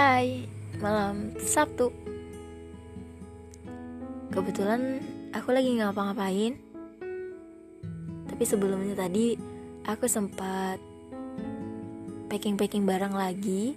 [0.00, 0.48] Hai,
[0.80, 1.92] malam Sabtu.
[4.32, 4.96] Kebetulan
[5.28, 6.56] aku lagi ngapa-ngapain.
[8.24, 9.36] Tapi sebelumnya tadi
[9.84, 10.80] aku sempat
[12.32, 13.76] packing-packing barang lagi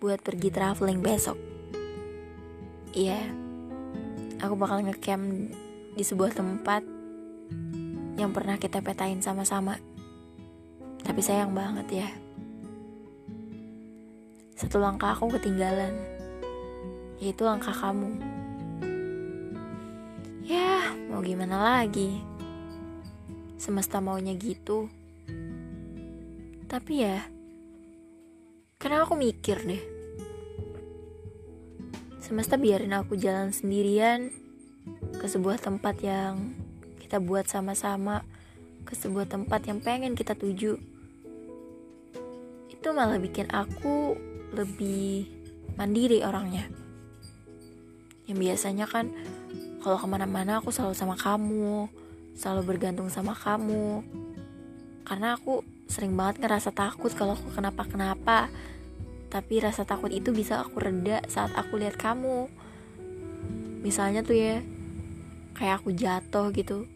[0.00, 1.36] buat pergi traveling besok.
[2.96, 3.20] Iya,
[4.40, 5.52] aku bakal ngecamp
[5.92, 6.80] di sebuah tempat
[8.16, 9.76] yang pernah kita petain sama-sama.
[11.04, 12.23] Tapi sayang banget ya.
[14.64, 15.92] Satu langkah aku ketinggalan.
[17.20, 18.16] Yaitu langkah kamu.
[20.40, 22.24] Ya, mau gimana lagi?
[23.60, 24.88] Semesta maunya gitu.
[26.64, 27.28] Tapi ya,
[28.80, 29.84] karena aku mikir deh.
[32.24, 34.32] Semesta biarin aku jalan sendirian
[35.20, 36.56] ke sebuah tempat yang
[37.04, 38.24] kita buat sama-sama,
[38.88, 40.80] ke sebuah tempat yang pengen kita tuju.
[42.72, 44.16] Itu malah bikin aku
[44.54, 45.26] lebih
[45.74, 46.70] mandiri orangnya.
[48.24, 49.10] Yang biasanya kan
[49.84, 51.90] kalau ke mana-mana aku selalu sama kamu,
[52.38, 54.00] selalu bergantung sama kamu.
[55.04, 55.60] Karena aku
[55.90, 58.48] sering banget ngerasa takut kalau aku kenapa-kenapa.
[59.28, 62.48] Tapi rasa takut itu bisa aku reda saat aku lihat kamu.
[63.84, 64.64] Misalnya tuh ya,
[65.52, 66.88] kayak aku jatuh gitu.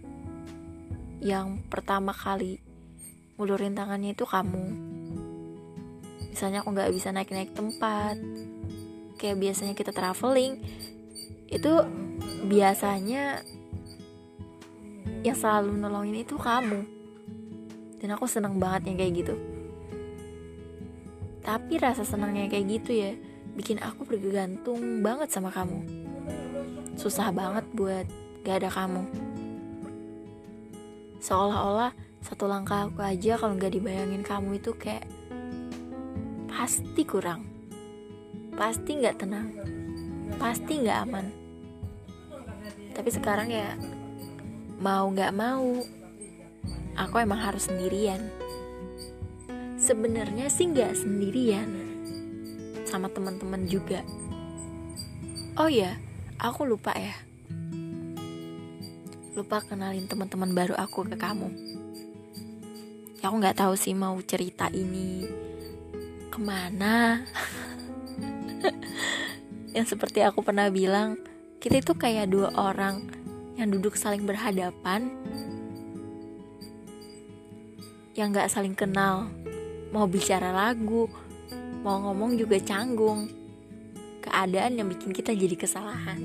[1.20, 2.62] Yang pertama kali
[3.36, 4.88] ngulurin tangannya itu kamu
[6.39, 8.14] misalnya aku nggak bisa naik-naik tempat
[9.19, 10.62] kayak biasanya kita traveling
[11.50, 11.83] itu
[12.47, 13.42] biasanya
[15.27, 16.86] yang selalu nolongin itu kamu.
[17.98, 19.34] Dan aku seneng banget yang kayak gitu.
[21.42, 23.19] Tapi rasa senangnya kayak gitu ya
[23.58, 25.83] bikin aku bergantung banget sama kamu.
[26.95, 28.06] Susah banget buat
[28.47, 29.02] gak ada kamu.
[31.19, 31.91] Seolah-olah
[32.23, 35.17] satu langkah aku aja kalau nggak dibayangin kamu itu kayak
[36.59, 37.47] pasti kurang.
[38.59, 39.55] Pasti nggak tenang.
[40.42, 41.27] Pasti nggak aman.
[42.98, 43.79] Tapi sekarang ya
[44.83, 45.79] mau nggak mau
[46.98, 48.19] aku emang harus sendirian.
[49.79, 51.70] Sebenarnya sih nggak sendirian.
[52.90, 54.02] Sama teman-teman juga.
[55.55, 55.95] Oh ya
[56.42, 57.14] aku lupa ya.
[59.39, 61.55] Lupa kenalin teman-teman baru aku ke kamu.
[63.23, 65.46] Aku nggak tahu sih mau cerita ini
[66.39, 67.27] ke mana?
[69.75, 71.19] Yang seperti aku pernah bilang
[71.59, 73.11] kita itu kayak dua orang
[73.59, 75.11] yang duduk saling berhadapan
[78.15, 79.27] yang gak saling kenal.
[79.91, 81.11] Mau bicara lagu
[81.83, 83.27] mau ngomong juga canggung.
[84.23, 86.23] Keadaan yang bikin kita jadi kesalahan.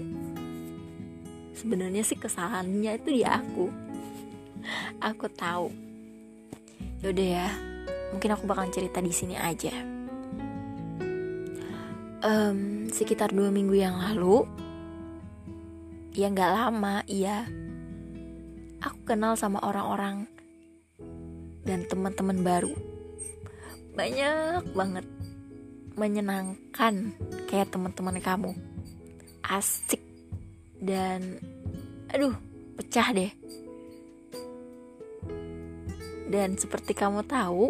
[1.58, 3.66] Sebenarnya sih kesalahannya itu di aku.
[5.02, 5.74] Aku tahu.
[7.02, 7.50] Yaudah ya
[8.14, 9.93] mungkin aku bakal cerita di sini aja
[12.24, 14.48] um, sekitar dua minggu yang lalu.
[16.16, 17.46] Ya nggak lama iya.
[18.84, 20.28] Aku kenal sama orang-orang
[21.64, 22.74] dan teman-teman baru.
[23.94, 25.06] Banyak banget
[25.94, 27.14] menyenangkan
[27.48, 28.52] kayak teman-teman kamu.
[29.44, 30.02] Asik
[30.80, 31.40] dan
[32.12, 32.36] aduh
[32.80, 33.32] pecah deh.
[36.34, 37.70] Dan seperti kamu tahu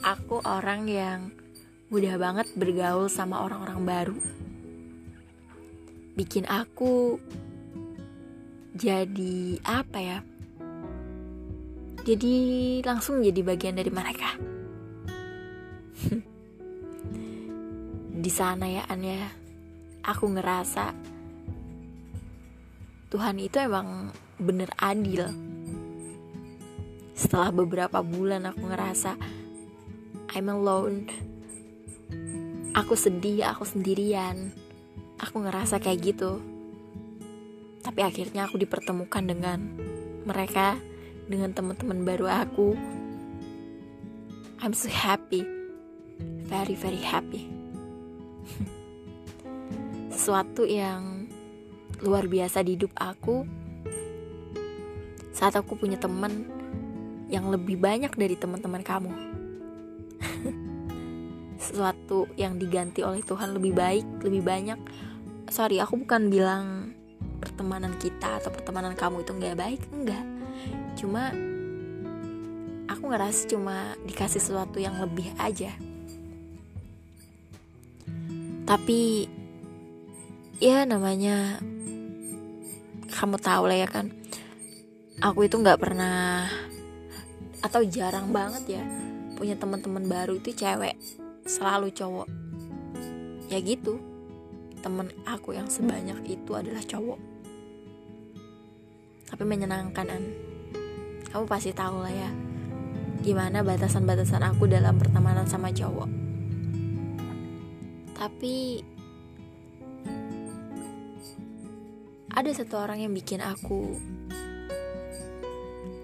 [0.00, 1.20] aku orang yang
[1.86, 4.18] mudah banget bergaul sama orang-orang baru.
[6.18, 7.22] Bikin aku
[8.74, 10.18] jadi apa ya?
[12.02, 12.34] Jadi
[12.82, 14.34] langsung jadi bagian dari mereka.
[18.26, 19.30] Di sana ya An ya,
[20.02, 20.90] aku ngerasa
[23.14, 24.10] Tuhan itu emang
[24.42, 25.30] bener adil.
[27.14, 29.14] Setelah beberapa bulan aku ngerasa
[30.34, 31.35] I'm alone
[32.76, 34.52] aku sedih, aku sendirian.
[35.16, 36.44] Aku ngerasa kayak gitu.
[37.80, 39.72] Tapi akhirnya aku dipertemukan dengan
[40.28, 40.76] mereka,
[41.24, 42.76] dengan teman-teman baru aku.
[44.60, 45.48] I'm so happy.
[46.44, 47.48] Very very happy.
[50.12, 51.32] Sesuatu yang
[52.04, 53.48] luar biasa di hidup aku
[55.32, 56.44] saat aku punya teman
[57.32, 59.12] yang lebih banyak dari teman-teman kamu
[61.56, 64.78] sesuatu yang diganti oleh Tuhan lebih baik, lebih banyak.
[65.48, 66.96] Sorry, aku bukan bilang
[67.40, 70.24] pertemanan kita atau pertemanan kamu itu nggak baik, enggak.
[70.96, 71.32] Cuma
[72.90, 75.72] aku ngerasa cuma dikasih sesuatu yang lebih aja.
[78.66, 79.30] Tapi
[80.58, 81.62] ya namanya
[83.14, 84.10] kamu tahu lah ya kan.
[85.22, 86.44] Aku itu nggak pernah
[87.64, 88.84] atau jarang banget ya
[89.36, 90.96] punya teman-teman baru itu cewek
[91.46, 92.28] selalu cowok.
[93.48, 94.02] Ya gitu.
[94.82, 97.18] Temen aku yang sebanyak itu adalah cowok.
[99.30, 100.24] Tapi menyenangkan an.
[101.30, 102.30] Kamu pasti tahu lah ya
[103.26, 106.06] gimana batasan-batasan aku dalam pertemanan sama cowok.
[108.14, 108.86] Tapi
[112.30, 113.98] ada satu orang yang bikin aku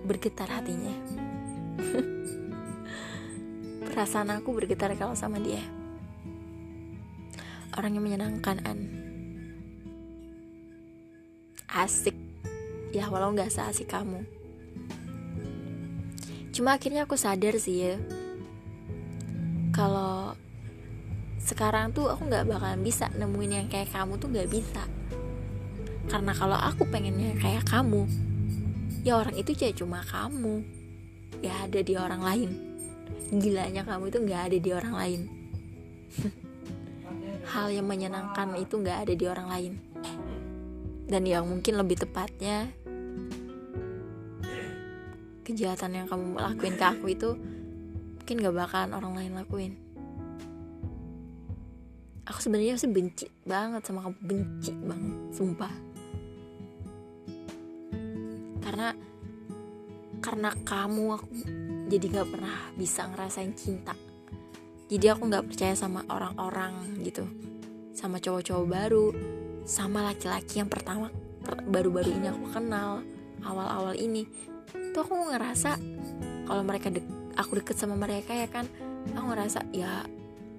[0.03, 0.97] bergetar hatinya
[3.83, 5.63] perasaan aku bergetar kalau sama dia.
[7.75, 8.79] Orang yang menyenangkan an.
[11.73, 12.15] Asik.
[12.93, 14.23] Ya walau nggak seasik kamu.
[16.53, 17.95] Cuma akhirnya aku sadar sih ya.
[19.73, 20.37] Kalau
[21.41, 24.85] sekarang tuh aku nggak bakalan bisa nemuin yang kayak kamu tuh nggak bisa.
[26.13, 28.05] Karena kalau aku pengennya kayak kamu
[29.03, 30.61] ya orang itu ya cuma kamu.
[31.43, 32.72] Gak ada di orang lain
[33.33, 35.21] gilanya kamu itu gak ada di orang lain.
[37.53, 39.73] Hal yang menyenangkan itu gak ada di orang lain.
[41.09, 42.69] Dan yang mungkin lebih tepatnya
[45.43, 47.31] kejahatan yang kamu lakuin ke aku itu
[48.23, 49.73] mungkin gak bakalan orang lain lakuin.
[52.29, 55.75] Aku sebenarnya sih benci banget sama kamu benci banget sumpah.
[58.63, 58.89] Karena
[60.23, 61.27] karena kamu aku
[61.93, 63.93] jadi nggak pernah bisa ngerasain cinta.
[64.89, 67.29] Jadi aku nggak percaya sama orang-orang gitu.
[67.93, 69.07] Sama cowok-cowok baru
[69.69, 71.13] sama laki-laki yang pertama
[71.71, 73.05] baru-baru ini aku kenal
[73.45, 74.25] awal-awal ini.
[74.73, 75.77] Tuh aku ngerasa
[76.49, 77.05] kalau mereka dek
[77.37, 78.65] aku deket sama mereka ya kan
[79.13, 80.05] aku ngerasa ya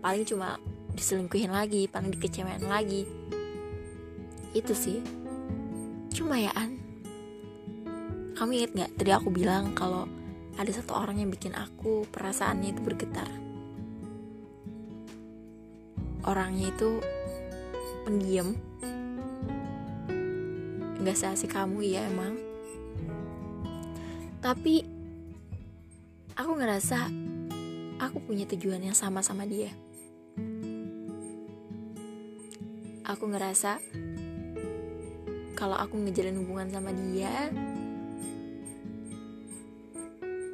[0.06, 0.62] paling cuma
[0.94, 3.10] diselingkuhin lagi paling dikecewain lagi.
[4.54, 5.02] Itu sih.
[6.14, 6.78] Cuma ya an
[8.38, 10.10] kamu inget gak tadi aku bilang kalau
[10.54, 13.30] ada satu orang yang bikin aku perasaannya itu bergetar.
[16.24, 17.02] Orangnya itu
[18.06, 18.56] pendiam.
[21.02, 22.38] Nggak seasik kamu ya emang.
[24.40, 24.86] Tapi
[26.38, 27.10] aku ngerasa
[28.00, 29.74] aku punya tujuan yang sama sama dia.
[33.04, 33.84] Aku ngerasa
[35.60, 37.52] kalau aku ngejalin hubungan sama dia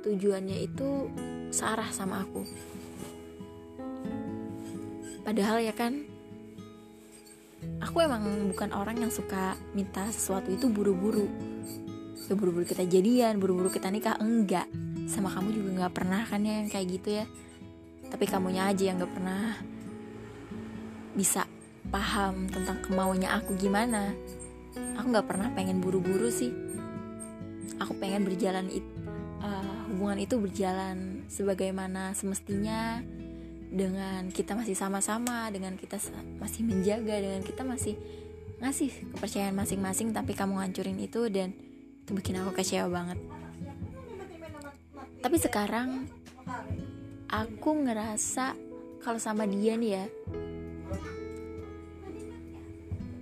[0.10, 1.10] tujuannya itu
[1.54, 2.42] searah sama aku.
[5.22, 6.02] Padahal ya kan
[7.78, 11.30] aku emang bukan orang yang suka minta sesuatu itu buru-buru.
[12.26, 14.66] Ya buru-buru kita jadian buru-buru kita nikah enggak.
[15.06, 17.26] Sama kamu juga nggak pernah kan ya yang kayak gitu ya.
[18.10, 19.54] Tapi kamunya aja yang nggak pernah
[21.14, 21.46] bisa
[21.94, 24.14] paham tentang kemauannya aku gimana.
[24.98, 26.50] Aku nggak pernah pengen buru-buru sih.
[27.78, 28.66] Aku pengen berjalan
[30.00, 33.04] hubungan itu berjalan sebagaimana semestinya
[33.68, 36.00] dengan kita masih sama-sama dengan kita
[36.40, 38.00] masih menjaga dengan kita masih
[38.64, 41.52] ngasih kepercayaan masing-masing tapi kamu ngancurin itu dan
[42.00, 43.20] itu bikin aku kecewa banget.
[45.20, 46.08] Tapi sekarang
[47.28, 48.56] aku ngerasa
[49.04, 50.06] kalau sama dia nih ya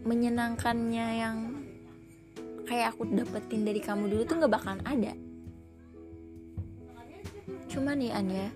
[0.06, 1.38] menyenangkannya yang
[2.70, 5.26] kayak aku dapetin dari kamu dulu tuh nggak bakalan ada
[7.78, 8.50] Cuma nih An ya.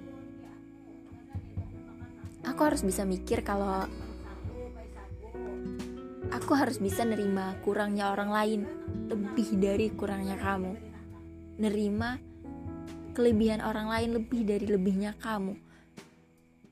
[2.42, 3.85] Aku harus bisa mikir kalau
[6.33, 8.61] Aku harus bisa nerima kurangnya orang lain
[9.13, 10.73] Lebih dari kurangnya kamu.
[11.61, 12.18] Nerima
[13.13, 15.54] kelebihan orang lain lebih dari lebihnya kamu.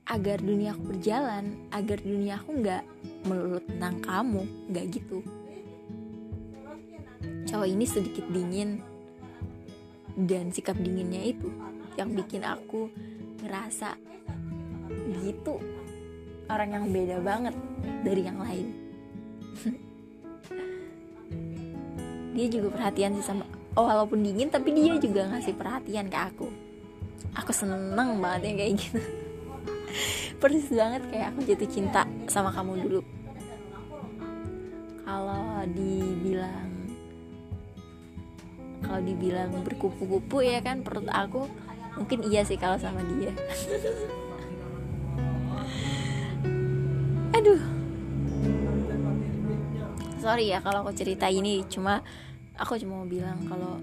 [0.10, 2.82] Agar dunia aku berjalan Agar dunia aku gak
[3.30, 4.42] melulu tentang kamu
[4.74, 5.22] Gak gitu.
[7.46, 8.82] Cowok ini sedikit dingin
[10.18, 11.69] Dan sikap dinginnya itu
[12.00, 12.88] yang bikin aku
[13.44, 14.00] ngerasa
[15.20, 15.60] gitu.
[16.50, 17.54] Orang yang beda banget
[18.02, 18.68] dari yang lain.
[22.40, 23.44] Dia juga perhatian sih sama
[23.76, 26.48] oh, walaupun dingin tapi dia juga ngasih perhatian ke aku.
[27.36, 29.00] Aku seneng banget yang kayak gitu.
[30.40, 33.02] Persis banget kayak aku jatuh cinta sama kamu dulu.
[35.04, 36.70] Kalau dibilang
[38.80, 41.46] kalau dibilang berkupu-kupu ya kan perut aku
[41.98, 43.34] mungkin iya sih kalau sama dia.
[47.34, 47.62] Aduh.
[50.20, 52.04] Sorry ya kalau aku cerita ini cuma
[52.60, 53.80] aku cuma mau bilang kalau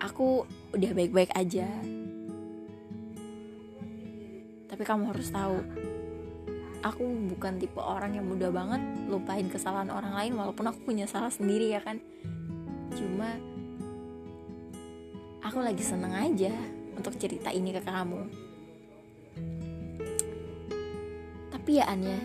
[0.00, 1.68] aku udah baik-baik aja.
[4.66, 5.60] Tapi kamu harus tahu
[6.84, 11.32] aku bukan tipe orang yang mudah banget lupain kesalahan orang lain walaupun aku punya salah
[11.32, 12.00] sendiri ya kan.
[12.92, 13.40] Cuma
[15.54, 16.50] aku lagi seneng aja
[16.98, 18.26] untuk cerita ini ke kamu.
[21.54, 22.18] Tapi ya Anya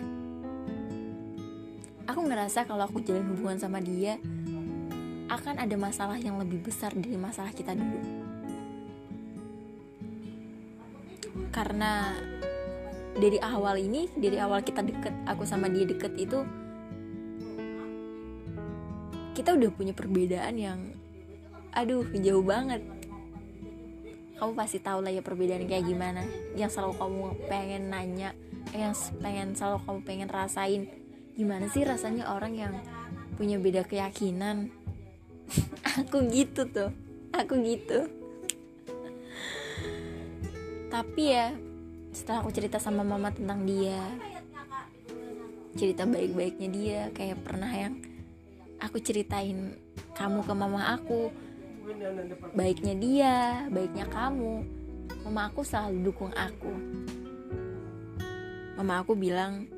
[2.10, 4.18] aku ngerasa kalau aku jalan hubungan sama dia
[5.30, 8.02] akan ada masalah yang lebih besar dari masalah kita dulu.
[11.54, 12.10] Karena
[13.14, 16.42] dari awal ini dari awal kita deket aku sama dia deket itu
[19.38, 20.82] kita udah punya perbedaan yang
[21.70, 22.82] aduh jauh banget
[24.40, 26.24] kamu pasti tahu lah ya perbedaan kayak gimana.
[26.56, 28.32] Yang selalu kamu pengen nanya
[28.72, 30.88] yang pengen selalu kamu pengen rasain.
[31.36, 32.74] Gimana sih rasanya orang yang
[33.36, 34.72] punya beda keyakinan?
[36.00, 36.88] Aku gitu tuh.
[37.36, 38.08] Aku gitu.
[40.88, 41.52] Tapi ya
[42.10, 44.02] setelah aku cerita sama mama tentang dia
[45.78, 47.94] cerita baik-baiknya dia kayak pernah yang
[48.82, 49.78] aku ceritain
[50.18, 51.30] kamu ke mama aku
[52.54, 53.36] baiknya dia
[53.68, 54.64] baiknya kamu.
[55.26, 56.72] Mama aku selalu dukung aku.
[58.80, 59.68] Mama aku bilang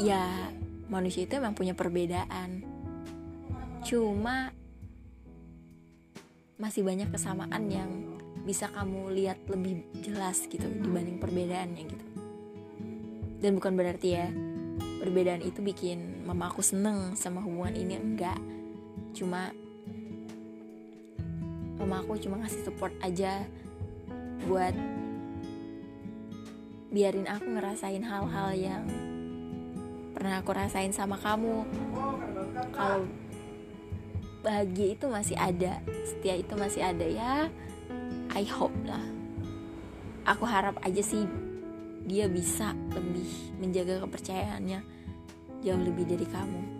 [0.00, 0.50] ya
[0.90, 2.64] manusia itu emang punya perbedaan.
[3.86, 4.50] Cuma
[6.60, 7.90] masih banyak kesamaan yang
[8.44, 12.06] bisa kamu lihat lebih jelas gitu dibanding perbedaannya gitu.
[13.40, 14.28] Dan bukan berarti ya
[15.00, 18.36] perbedaan itu bikin mama aku seneng sama hubungan ini enggak.
[19.16, 19.48] Cuma
[21.80, 23.48] mama aku cuma ngasih support aja
[24.44, 24.76] buat
[26.92, 28.84] biarin aku ngerasain hal-hal yang
[30.12, 31.64] pernah aku rasain sama kamu.
[32.76, 33.08] Kalau
[34.44, 37.48] bahagia itu masih ada setia itu masih ada ya.
[38.36, 39.02] I hope lah.
[40.28, 41.24] Aku harap aja sih
[42.04, 44.80] dia bisa lebih menjaga kepercayaannya
[45.64, 46.79] jauh lebih dari kamu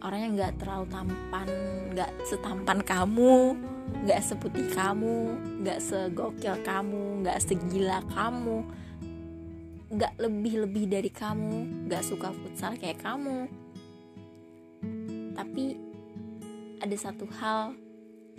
[0.00, 1.48] orangnya nggak terlalu tampan
[1.92, 3.58] nggak setampan kamu
[3.90, 8.64] nggak seputih kamu nggak segokil kamu nggak segila kamu.
[9.90, 13.50] Nggak lebih lebih dari kamu nggak suka futsal kayak kamu.
[15.34, 15.64] Tapi
[16.80, 17.76] ada satu hal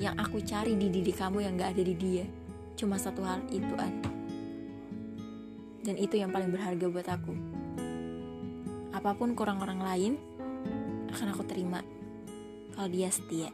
[0.02, 2.26] yang aku cari di diri kamu yang gak ada di dia.
[2.74, 4.02] Cuma satu hal itu an.
[5.82, 7.34] Dan itu yang paling berharga buat aku.
[8.98, 10.14] Apa pun kurang orang lain
[11.12, 11.84] akan aku terima
[12.76, 13.52] kalau dia setia.